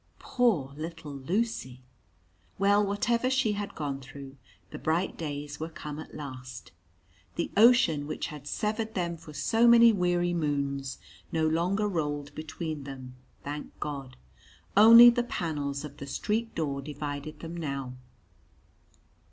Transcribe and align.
Poor 0.17 0.73
little 0.75 1.13
Lucy! 1.13 1.83
Well, 2.57 2.83
whatever 2.83 3.29
she 3.29 3.51
had 3.51 3.75
gone 3.75 3.99
through, 4.01 4.35
the 4.71 4.79
bright 4.79 5.15
days 5.15 5.59
were 5.59 5.69
come 5.69 5.99
at 5.99 6.15
last. 6.15 6.71
The 7.35 7.51
ocean 7.55 8.07
which 8.07 8.25
had 8.25 8.47
severed 8.47 8.95
them 8.95 9.15
for 9.15 9.31
so 9.31 9.67
many 9.67 9.93
weary 9.93 10.33
moons 10.33 10.97
no 11.31 11.47
longer 11.47 11.87
rolled 11.87 12.33
between 12.33 12.83
them 12.83 13.13
thank 13.43 13.79
God, 13.79 14.17
only 14.75 15.11
the 15.11 15.21
panels 15.21 15.85
of 15.85 15.97
the 15.97 16.07
street 16.07 16.55
door 16.55 16.81
divided 16.81 17.41
them 17.41 17.55
now. 17.55 17.93